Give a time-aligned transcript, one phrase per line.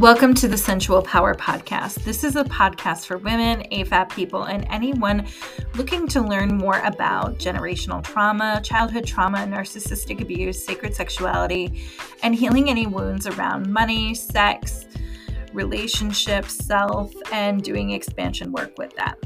[0.00, 2.04] Welcome to the Sensual Power Podcast.
[2.04, 5.26] This is a podcast for women, AFAB people, and anyone
[5.74, 11.84] looking to learn more about generational trauma, childhood trauma, narcissistic abuse, sacred sexuality,
[12.22, 14.86] and healing any wounds around money, sex,
[15.52, 19.18] relationships, self, and doing expansion work with that.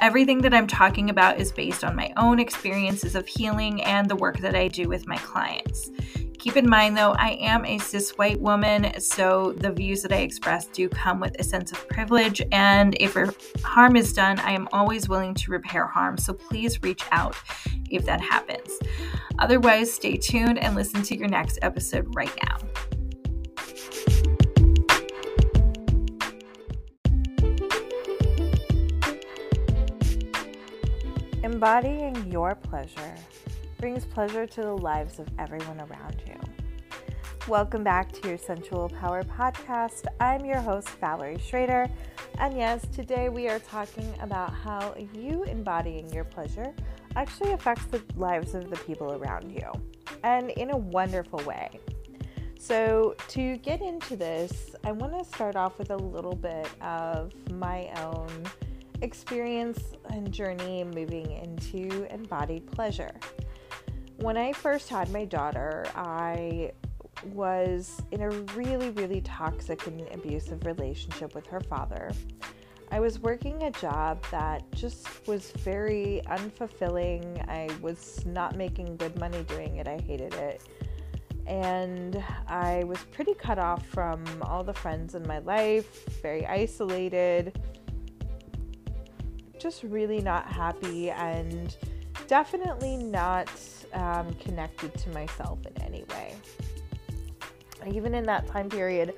[0.00, 4.16] Everything that I'm talking about is based on my own experiences of healing and the
[4.16, 5.92] work that I do with my clients.
[6.42, 10.22] Keep in mind, though, I am a cis white woman, so the views that I
[10.22, 12.42] express do come with a sense of privilege.
[12.50, 16.18] And if er, harm is done, I am always willing to repair harm.
[16.18, 17.36] So please reach out
[17.90, 18.76] if that happens.
[19.38, 22.58] Otherwise, stay tuned and listen to your next episode right now.
[31.44, 33.14] Embodying your pleasure
[33.82, 36.36] brings pleasure to the lives of everyone around you.
[37.48, 40.04] Welcome back to your Sensual Power Podcast.
[40.20, 41.88] I'm your host, Valerie Schrader.
[42.38, 46.72] And yes, today we are talking about how you embodying your pleasure
[47.16, 49.68] actually affects the lives of the people around you,
[50.22, 51.80] and in a wonderful way.
[52.60, 57.32] So, to get into this, I want to start off with a little bit of
[57.50, 58.30] my own
[59.00, 59.80] experience
[60.10, 63.10] and journey moving into embodied pleasure
[64.18, 66.72] when I first had my daughter, I
[67.32, 72.10] was in a really, really toxic and abusive relationship with her father.
[72.90, 77.48] I was working a job that just was very unfulfilling.
[77.48, 79.88] I was not making good money doing it.
[79.88, 80.62] I hated it.
[81.46, 87.58] And I was pretty cut off from all the friends in my life, very isolated,
[89.58, 91.76] just really not happy, and
[92.32, 93.50] definitely not
[93.92, 96.34] um, connected to myself in any way.
[97.86, 99.12] Even in that time period,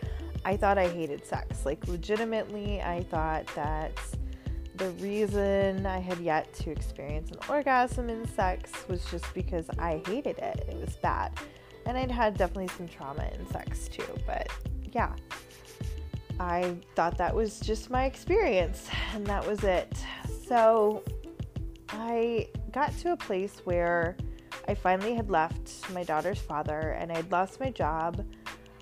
[0.45, 1.65] I thought I hated sex.
[1.65, 3.93] Like, legitimately, I thought that
[4.75, 10.03] the reason I had yet to experience an orgasm in sex was just because I
[10.09, 10.67] hated it.
[10.69, 11.39] It was bad.
[11.87, 14.13] And I'd had definitely some trauma in sex too.
[14.27, 14.49] But
[14.91, 15.15] yeah,
[16.41, 19.97] I thought that was just my experience and that was it.
[20.49, 21.05] So
[21.91, 24.17] I got to a place where
[24.67, 28.27] I finally had left my daughter's father and I had lost my job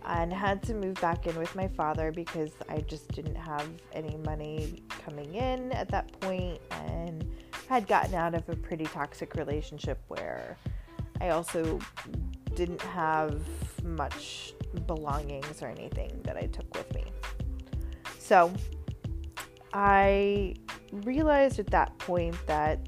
[0.06, 4.16] and had to move back in with my father because I just didn't have any
[4.24, 7.30] money coming in at that point and
[7.68, 10.56] had gotten out of a pretty toxic relationship where
[11.20, 11.78] I also
[12.54, 13.42] didn't have
[13.84, 14.54] much
[14.86, 17.04] belongings or anything that I took with me.
[18.18, 18.50] So
[19.74, 20.54] I
[20.92, 22.80] realized at that point that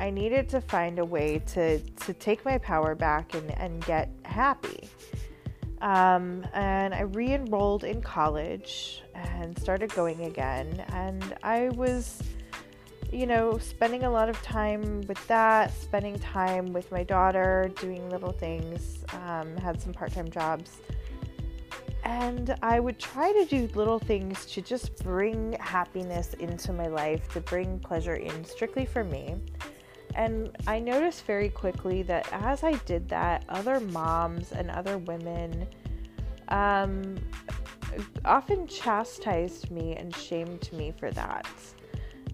[0.00, 4.10] I needed to find a way to, to take my power back and, and get
[4.24, 4.88] happy.
[5.80, 10.84] Um, and I re enrolled in college and started going again.
[10.88, 12.22] And I was,
[13.12, 18.08] you know, spending a lot of time with that, spending time with my daughter, doing
[18.10, 20.78] little things, um, had some part time jobs.
[22.04, 27.28] And I would try to do little things to just bring happiness into my life,
[27.34, 29.36] to bring pleasure in strictly for me.
[30.18, 35.64] And I noticed very quickly that as I did that, other moms and other women
[36.48, 37.14] um,
[38.24, 41.46] often chastised me and shamed me for that.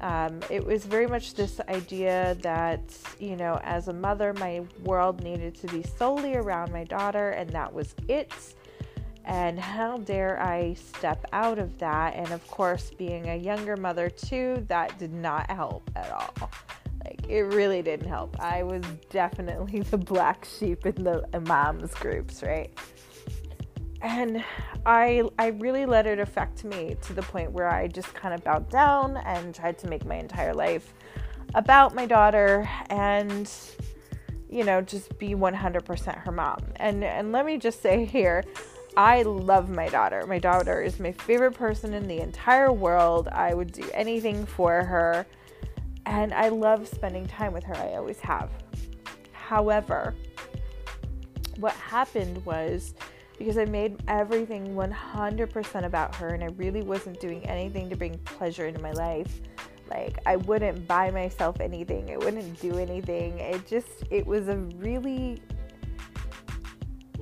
[0.01, 2.81] Um, it was very much this idea that,
[3.21, 7.51] you know, as a mother, my world needed to be solely around my daughter, and
[7.51, 8.33] that was it.
[9.27, 12.15] And how dare I step out of that?
[12.15, 16.51] And of course, being a younger mother, too, that did not help at all.
[17.05, 18.37] Like it really didn't help.
[18.41, 22.71] I was definitely the black sheep in the moms groups, right?
[24.01, 24.45] And
[24.85, 28.45] I I really let it affect me to the point where I just kind of
[28.45, 30.93] bowed down and tried to make my entire life
[31.55, 33.51] about my daughter and
[34.51, 36.59] you know just be 100% her mom.
[36.77, 38.45] And and let me just say here
[38.97, 40.25] I love my daughter.
[40.27, 43.29] My daughter is my favorite person in the entire world.
[43.29, 45.27] I would do anything for her
[46.07, 47.77] and I love spending time with her.
[47.77, 48.51] I always have.
[49.33, 50.15] However,
[51.59, 52.95] what happened was
[53.39, 58.19] because I made everything 100% about her and I really wasn't doing anything to bring
[58.19, 59.41] pleasure into my life.
[59.91, 63.39] Like, I wouldn't buy myself anything, I wouldn't do anything.
[63.39, 65.43] It just, it was a really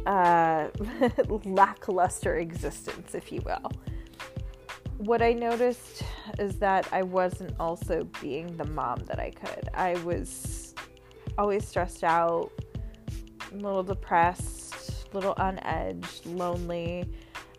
[0.07, 0.69] uh,
[1.45, 3.73] lackluster existence, if you will
[4.99, 6.03] what I noticed
[6.39, 9.69] is that I wasn't also being the mom that I could.
[9.75, 10.75] I was
[11.39, 12.51] always stressed out,
[13.53, 17.05] a little depressed, a little on edge, lonely,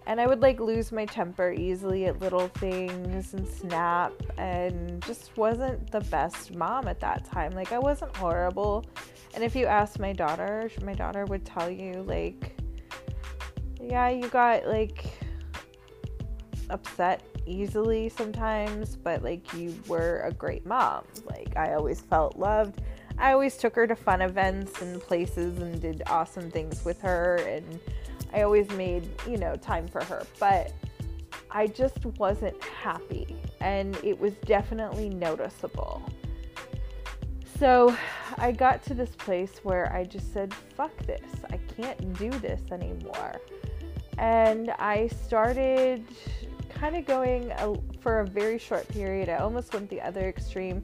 [0.06, 5.36] and I would like lose my temper easily at little things and snap and just
[5.38, 7.52] wasn't the best mom at that time.
[7.52, 8.86] Like I wasn't horrible.
[9.34, 12.56] And if you ask my daughter, my daughter would tell you like
[13.82, 15.06] yeah, you got like
[16.74, 21.06] upset easily sometimes, but like you were a great mom.
[21.26, 22.82] Like I always felt loved.
[23.18, 27.36] I always took her to fun events and places and did awesome things with her
[27.48, 27.80] and
[28.34, 30.74] I always made, you know, time for her, but
[31.52, 36.02] I just wasn't happy and it was definitely noticeable.
[37.60, 37.96] So
[38.38, 41.22] I got to this place where I just said, fuck this.
[41.52, 43.40] I can't do this anymore.
[44.18, 46.04] And I started
[46.84, 49.30] kind of going a, for a very short period.
[49.30, 50.84] I almost went the other extreme.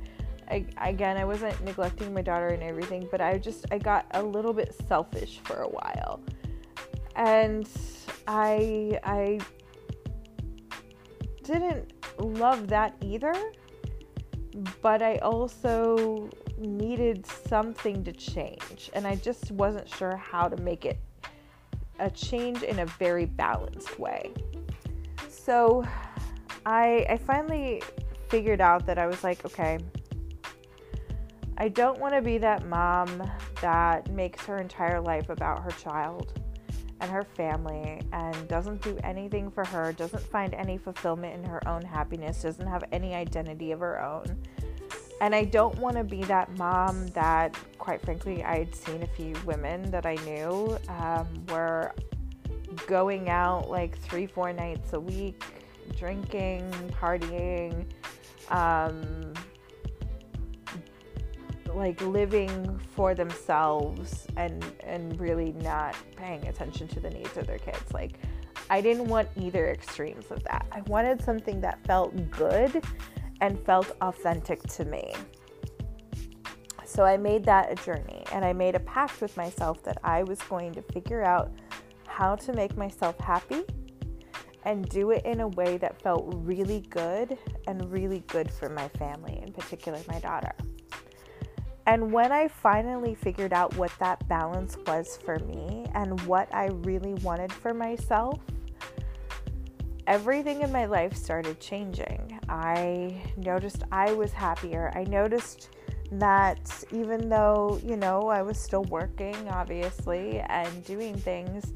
[0.50, 4.24] I, again, I wasn't neglecting my daughter and everything, but I just I got a
[4.24, 6.22] little bit selfish for a while
[7.18, 7.68] and
[8.30, 9.40] I I
[11.44, 13.34] didn't love that either,
[14.82, 20.86] but I also needed something to change, and I just wasn't sure how to make
[20.86, 20.98] it
[22.00, 24.32] a change in a very balanced way.
[25.44, 25.86] So
[26.66, 27.82] I I finally
[28.30, 29.80] figured out that I was like, okay,
[31.58, 33.24] I don't want to be that mom
[33.62, 36.40] that makes her entire life about her child
[37.02, 41.66] and her family and doesn't do anything for her, doesn't find any fulfillment in her
[41.68, 44.38] own happiness, doesn't have any identity of her own.
[45.22, 49.08] And I don't want to be that mom that, quite frankly, I had seen a
[49.08, 51.94] few women that I knew um, were
[52.88, 55.44] going out like three, four nights a week,
[55.98, 57.86] drinking, partying,
[58.50, 59.34] um,
[61.74, 67.60] like living for themselves and and really not paying attention to the needs of their
[67.60, 67.92] kids.
[67.94, 68.20] Like
[68.70, 70.66] i didn't want either extremes of that.
[70.72, 72.84] I wanted something that felt good
[73.42, 75.14] and felt authentic to me.
[76.86, 80.24] So i made that a journey and i made a pact with myself that i
[80.24, 81.52] was going to figure out
[82.20, 83.64] how to make myself happy
[84.66, 88.90] and do it in a way that felt really good and really good for my
[88.90, 90.54] family in particular my daughter
[91.86, 96.68] and when I finally figured out what that balance was for me and what I
[96.68, 98.40] really wanted for myself,
[100.06, 102.40] everything in my life started changing.
[102.48, 104.92] I noticed I was happier.
[104.94, 105.70] I noticed
[106.12, 111.74] that even though, you know, I was still working, obviously, and doing things,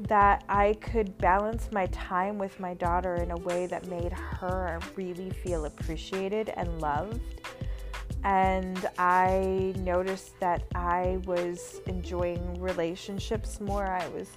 [0.00, 4.78] that I could balance my time with my daughter in a way that made her
[4.96, 7.20] really feel appreciated and loved
[8.24, 13.86] and I noticed that I was enjoying relationships more.
[13.86, 14.28] I was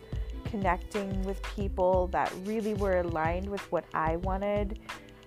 [0.45, 4.79] connecting with people that really were aligned with what I wanted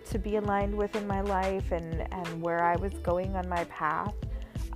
[0.06, 3.64] to be aligned with in my life and, and where I was going on my
[3.64, 4.14] path.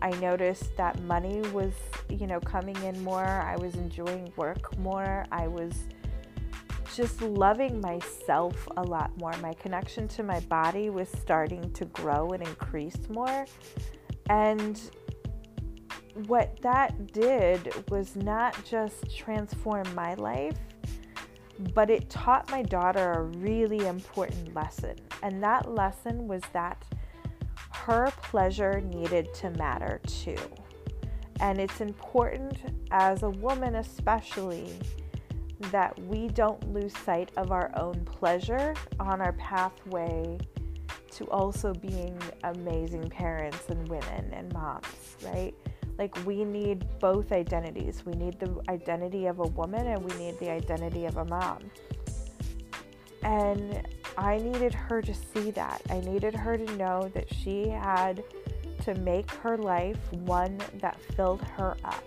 [0.02, 1.74] I noticed that money was,
[2.08, 3.24] you know, coming in more.
[3.24, 5.26] I was enjoying work more.
[5.32, 5.72] I was
[6.94, 9.32] just loving myself a lot more.
[9.42, 13.46] My connection to my body was starting to grow and increase more.
[14.30, 14.80] And
[16.26, 20.56] what that did was not just transform my life,
[21.74, 24.96] but it taught my daughter a really important lesson.
[25.22, 26.84] And that lesson was that
[27.84, 30.36] her pleasure needed to matter too.
[31.40, 32.58] And it's important
[32.90, 34.78] as a woman, especially
[35.70, 40.38] that we don't lose sight of our own pleasure on our pathway
[41.12, 45.54] to also being amazing parents and women and moms, right?
[45.98, 48.04] Like, we need both identities.
[48.06, 51.70] We need the identity of a woman and we need the identity of a mom.
[53.22, 53.86] And
[54.18, 55.80] I needed her to see that.
[55.90, 58.24] I needed her to know that she had
[58.82, 62.02] to make her life one that filled her up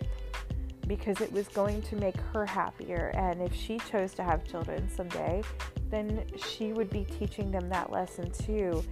[0.87, 3.11] because it was going to make her happier.
[3.15, 5.41] And if she chose to have children someday,
[5.89, 8.83] then she would be teaching them that lesson too.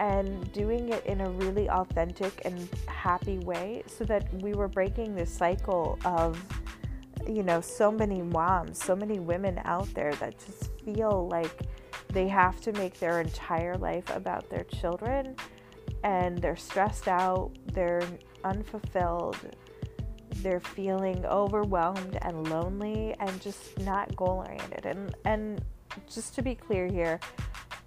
[0.00, 5.14] And doing it in a really authentic and happy way so that we were breaking
[5.14, 6.44] this cycle of,
[7.28, 11.62] you know, so many moms, so many women out there that just feel like
[12.16, 15.36] they have to make their entire life about their children
[16.02, 18.08] and they're stressed out, they're
[18.42, 19.36] unfulfilled,
[20.36, 24.86] they're feeling overwhelmed and lonely and just not goal oriented.
[24.86, 25.62] And and
[26.08, 27.20] just to be clear here,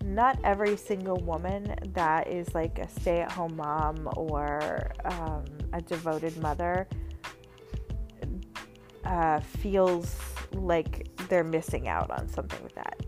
[0.05, 5.43] not every single woman that is like a stay at home mom or um,
[5.73, 6.87] a devoted mother
[9.05, 10.15] uh, feels
[10.53, 12.98] like they're missing out on something with that.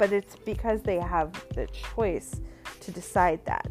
[0.00, 2.40] But it's because they have the choice
[2.80, 3.70] to decide that.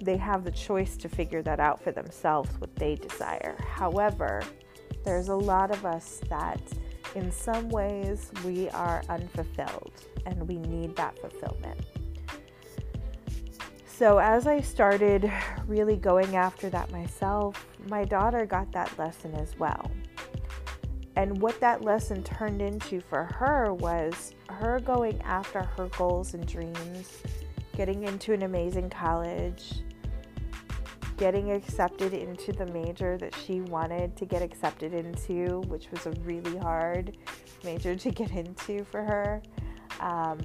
[0.00, 3.56] They have the choice to figure that out for themselves, what they desire.
[3.58, 4.44] However,
[5.04, 6.60] there's a lot of us that,
[7.16, 9.90] in some ways, we are unfulfilled
[10.24, 11.80] and we need that fulfillment.
[13.86, 15.28] So, as I started
[15.66, 19.90] really going after that myself, my daughter got that lesson as well.
[21.18, 26.46] And what that lesson turned into for her was her going after her goals and
[26.46, 27.24] dreams,
[27.76, 29.82] getting into an amazing college,
[31.16, 36.12] getting accepted into the major that she wanted to get accepted into, which was a
[36.22, 37.16] really hard
[37.64, 39.42] major to get into for her.
[39.98, 40.38] Um,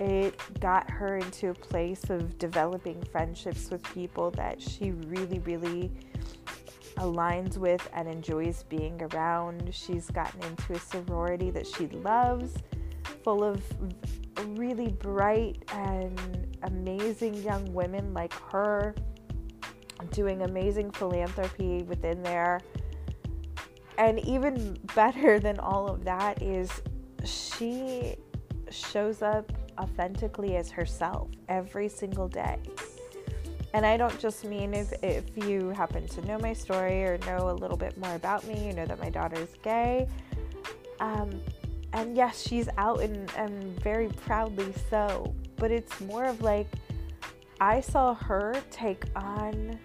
[0.00, 5.92] it got her into a place of developing friendships with people that she really, really
[6.96, 9.68] aligns with and enjoys being around.
[9.72, 12.54] She's gotten into a sorority that she loves,
[13.22, 13.62] full of
[14.48, 18.94] really bright and amazing young women like her,
[20.10, 22.60] doing amazing philanthropy within there.
[23.98, 26.70] And even better than all of that is
[27.24, 28.16] she
[28.70, 32.58] shows up authentically as herself every single day.
[33.76, 37.50] And I don't just mean if, if you happen to know my story or know
[37.50, 40.08] a little bit more about me, you know that my daughter's gay.
[40.98, 41.42] Um,
[41.92, 45.34] and yes, she's out and, and very proudly so.
[45.56, 46.68] But it's more of like,
[47.60, 49.78] I saw her take on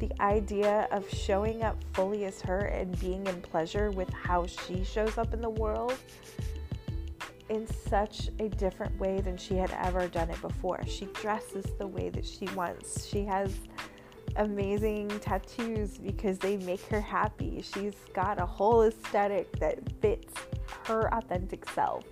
[0.00, 4.82] the idea of showing up fully as her and being in pleasure with how she
[4.82, 5.96] shows up in the world
[7.48, 10.80] in such a different way than she had ever done it before.
[10.86, 13.06] She dresses the way that she wants.
[13.06, 13.54] She has
[14.36, 17.62] amazing tattoos because they make her happy.
[17.62, 20.32] She's got a whole aesthetic that fits
[20.86, 22.04] her authentic self.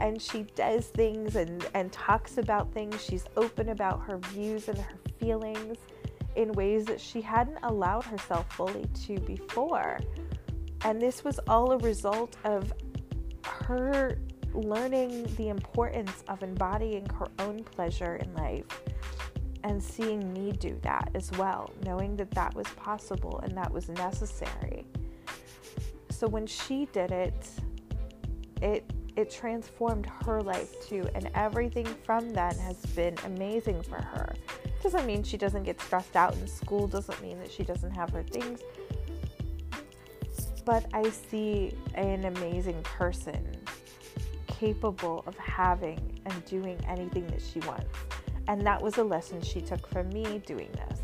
[0.00, 3.04] And she does things and, and talks about things.
[3.04, 5.76] She's open about her views and her feelings
[6.34, 10.00] in ways that she hadn't allowed herself fully to before.
[10.84, 12.72] And this was all a result of
[13.44, 14.18] her
[14.54, 18.82] learning the importance of embodying her own pleasure in life
[19.64, 23.88] and seeing me do that as well, knowing that that was possible and that was
[23.88, 24.84] necessary.
[26.10, 27.48] So when she did it,
[28.60, 34.34] it it transformed her life too, and everything from then has been amazing for her.
[34.82, 38.10] Doesn't mean she doesn't get stressed out in school, doesn't mean that she doesn't have
[38.10, 38.62] her things.
[40.64, 43.51] But I see an amazing person
[44.62, 47.98] capable of having and doing anything that she wants.
[48.46, 51.00] And that was a lesson she took from me doing this.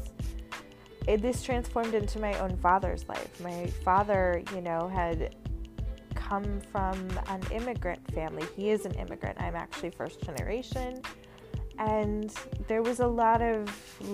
[1.08, 3.40] It, this transformed into my own father's life.
[3.40, 5.34] My father, you know, had
[6.14, 6.94] come from
[7.26, 8.46] an immigrant family.
[8.54, 9.40] He is an immigrant.
[9.40, 11.02] I'm actually first generation.
[11.78, 12.32] And
[12.68, 13.68] there was a lot of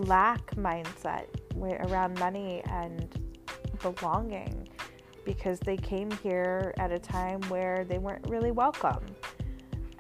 [0.09, 1.27] lack mindset
[1.61, 3.15] around money and
[3.83, 4.69] belonging
[5.27, 9.05] because they came here at a time where they weren't really welcome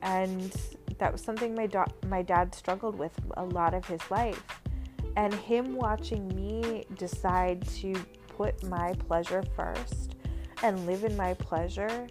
[0.05, 0.55] and
[0.99, 4.43] that was something my do- my dad struggled with a lot of his life
[5.17, 7.95] and him watching me decide to
[8.29, 10.17] put my pleasure first
[10.63, 12.07] and live in my pleasure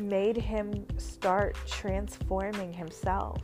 [0.00, 3.42] made him start transforming himself.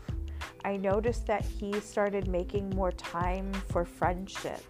[0.64, 4.62] I noticed that he started making more time for friendship.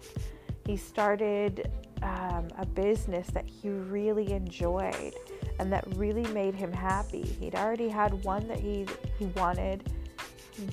[0.71, 1.69] He started
[2.01, 5.13] um, a business that he really enjoyed
[5.59, 7.23] and that really made him happy.
[7.23, 8.85] He'd already had one that he
[9.19, 9.91] he wanted,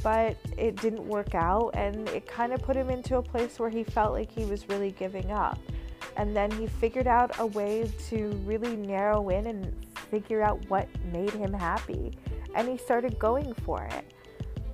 [0.00, 3.71] but it didn't work out and it kind of put him into a place where
[3.71, 5.59] he felt like he was really giving up.
[6.17, 10.87] And then he figured out a way to really narrow in and figure out what
[11.12, 12.17] made him happy.
[12.55, 14.14] And he started going for it.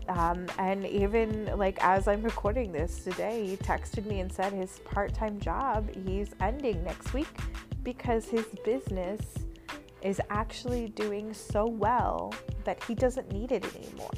[0.09, 4.81] Um, and even like as I'm recording this today, he texted me and said his
[4.81, 7.29] part time job he's ending next week
[7.83, 9.21] because his business
[10.03, 12.33] is actually doing so well
[12.65, 14.11] that he doesn't need it anymore.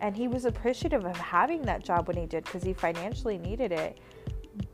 [0.00, 3.72] And he was appreciative of having that job when he did because he financially needed
[3.72, 3.98] it.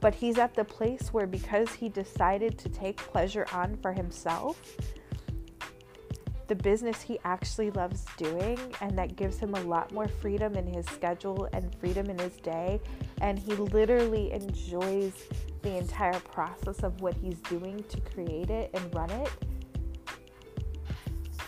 [0.00, 4.60] But he's at the place where because he decided to take pleasure on for himself,
[6.48, 10.66] the business he actually loves doing, and that gives him a lot more freedom in
[10.66, 12.80] his schedule and freedom in his day.
[13.20, 15.12] And he literally enjoys
[15.62, 19.30] the entire process of what he's doing to create it and run it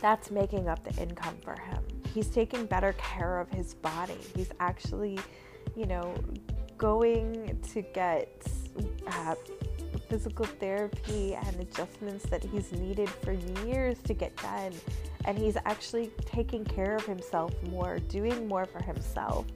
[0.01, 1.83] that's making up the income for him.
[2.15, 4.19] He's taking better care of his body.
[4.35, 5.19] He's actually,
[5.77, 6.15] you know,
[6.79, 8.43] going to get
[9.07, 9.35] uh,
[10.11, 13.33] physical therapy and adjustments that he's needed for
[13.65, 14.73] years to get done.
[15.25, 19.47] And he's actually taking care of himself more, doing more for himself.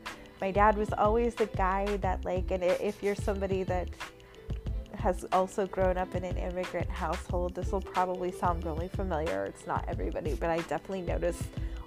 [0.41, 3.89] My dad was always the guy that, like, and if you're somebody that
[4.95, 9.45] has also grown up in an immigrant household, this will probably sound really familiar.
[9.45, 11.43] It's not everybody, but I definitely noticed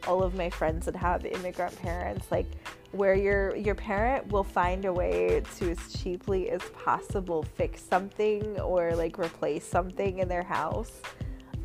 [0.08, 2.46] all of my friends that have immigrant parents, like
[2.92, 8.60] where your your parent will find a way to as cheaply as possible fix something
[8.60, 11.02] or like replace something in their house.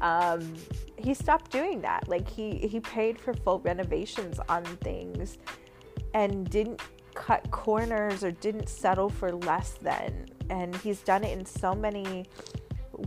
[0.01, 0.55] Um,
[0.97, 2.09] he stopped doing that.
[2.09, 5.39] Like he he paid for full renovations on things
[6.15, 6.81] and didn't
[7.15, 10.27] cut corners or didn't settle for less than.
[10.51, 12.27] And he's done it in so many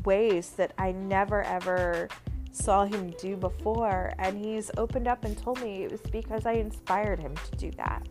[0.04, 2.08] ways that I never ever
[2.56, 4.14] saw him do before.
[4.20, 7.72] And he's opened up and told me it was because I inspired him to do
[7.78, 8.08] that.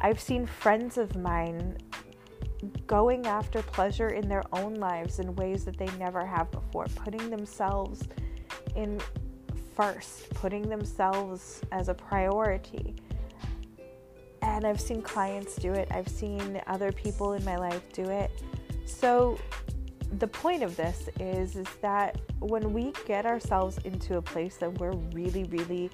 [0.00, 1.78] I've seen friends of mine
[2.86, 7.30] going after pleasure in their own lives in ways that they never have before, putting
[7.30, 8.02] themselves
[8.74, 9.00] in
[9.74, 12.96] first, putting themselves as a priority
[14.46, 18.30] and I've seen clients do it, I've seen other people in my life do it.
[18.86, 19.38] So
[20.18, 24.78] the point of this is is that when we get ourselves into a place that
[24.78, 25.90] we're really really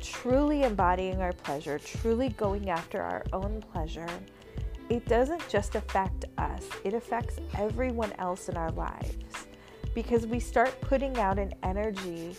[0.00, 4.08] truly embodying our pleasure, truly going after our own pleasure,
[4.88, 9.46] it doesn't just affect us, it affects everyone else in our lives.
[9.94, 12.34] Because we start putting out an energy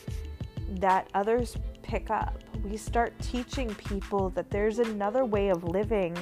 [0.80, 6.16] that others pick up we start teaching people that there's another way of living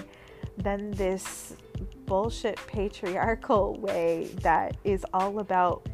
[0.58, 1.56] than this
[2.10, 5.88] bullshit patriarchal way that is all about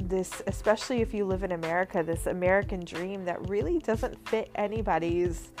[0.00, 5.52] this, especially if you live in America, this American dream that really doesn't fit anybody's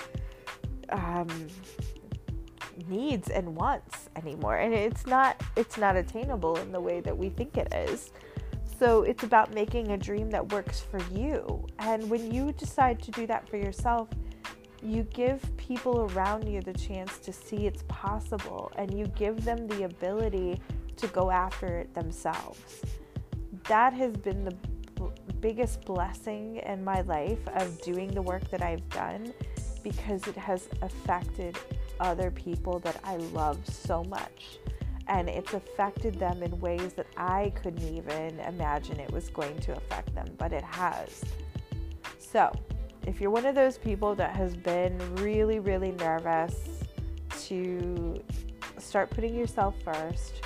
[0.88, 1.28] um,
[2.88, 4.56] needs and wants anymore.
[4.56, 8.10] And it's not it's not attainable in the way that we think it is.
[8.80, 11.64] So it's about making a dream that works for you.
[11.78, 14.08] And when you decide to do that for yourself,
[14.82, 19.66] you give people around you the chance to see it's possible and you give them
[19.66, 20.60] the ability
[20.96, 22.82] to go after it themselves.
[23.64, 24.54] That has been the
[24.94, 25.10] b-
[25.40, 29.32] biggest blessing in my life of doing the work that I've done
[29.82, 31.56] because it has affected
[32.00, 34.58] other people that I love so much
[35.08, 39.72] and it's affected them in ways that I couldn't even imagine it was going to
[39.72, 41.24] affect them, but it has.
[42.18, 42.52] So,
[43.08, 46.54] if you're one of those people that has been really, really nervous
[47.46, 48.22] to
[48.76, 50.42] start putting yourself first,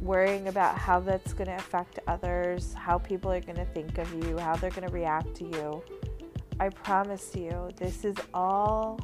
[0.00, 4.12] worrying about how that's going to affect others, how people are going to think of
[4.24, 5.84] you, how they're going to react to you,
[6.58, 8.98] I promise you, this is all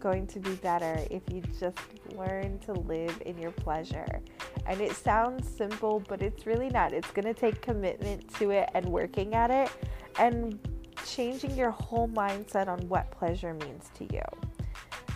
[0.00, 1.78] going to be better if you just
[2.14, 4.20] learn to live in your pleasure.
[4.64, 6.94] And it sounds simple, but it's really not.
[6.94, 9.70] It's going to take commitment to it and working at it
[10.18, 10.58] and
[11.06, 14.22] changing your whole mindset on what pleasure means to you.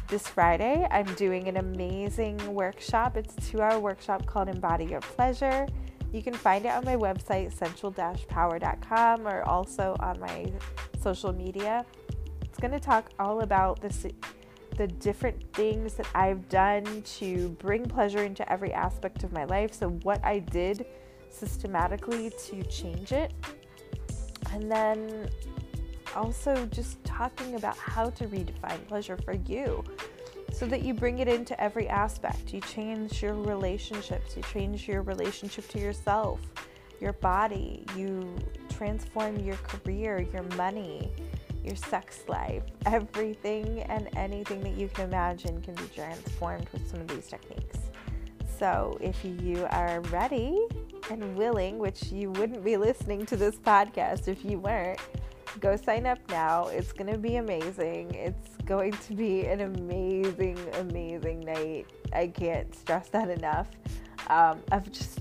[0.09, 3.17] This Friday, I'm doing an amazing workshop.
[3.17, 5.67] It's a two hour workshop called Embody Your Pleasure.
[6.13, 10.53] You can find it on my website, sensual power.com, or also on my
[11.01, 11.87] social media.
[12.43, 13.81] It's going to talk all about
[14.77, 19.73] the different things that I've done to bring pleasure into every aspect of my life.
[19.73, 20.87] So, what I did
[21.29, 23.33] systematically to change it.
[24.53, 25.31] And then
[26.15, 29.85] also just talking about how to redefine pleasure for you
[30.53, 32.53] so that you bring it into every aspect.
[32.53, 36.41] You change your relationships, you change your relationship to yourself,
[37.01, 38.37] your body, you
[38.69, 41.11] transform your career, your money
[41.65, 47.01] your sex life, everything and anything that you can imagine can be transformed with some
[47.01, 47.79] of these techniques.
[48.59, 50.67] So, if you are ready
[51.11, 55.01] and willing, which you wouldn't be listening to this podcast if you weren't,
[55.61, 56.69] go sign up now.
[56.69, 58.15] It's going to be amazing.
[58.15, 61.87] It's going to be an amazing, amazing night.
[62.13, 63.69] I can't stress that enough.
[64.29, 65.21] Um, of just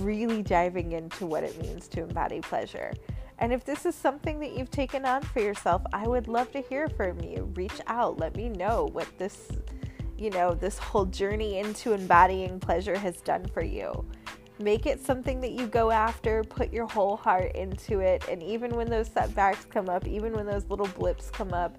[0.00, 2.92] really diving into what it means to embody pleasure.
[3.38, 6.60] And if this is something that you've taken on for yourself, I would love to
[6.60, 7.50] hear from you.
[7.54, 9.48] Reach out, let me know what this,
[10.18, 14.04] you know, this whole journey into embodying pleasure has done for you.
[14.60, 18.76] Make it something that you go after, put your whole heart into it, and even
[18.76, 21.78] when those setbacks come up, even when those little blips come up,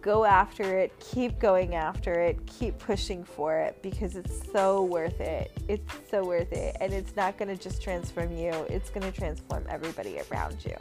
[0.00, 5.20] go after it, keep going after it, keep pushing for it because it's so worth
[5.20, 5.50] it.
[5.68, 6.76] It's so worth it.
[6.80, 10.76] And it's not going to just transform you, it's going to transform everybody around you.